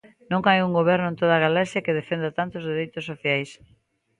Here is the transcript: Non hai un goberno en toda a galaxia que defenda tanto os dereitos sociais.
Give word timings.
Non 0.31 0.41
hai 0.49 0.59
un 0.61 0.75
goberno 0.79 1.07
en 1.09 1.19
toda 1.21 1.33
a 1.35 1.43
galaxia 1.45 1.83
que 1.85 1.97
defenda 1.99 2.35
tanto 2.37 2.53
os 2.59 2.67
dereitos 2.71 3.07
sociais. 3.11 3.49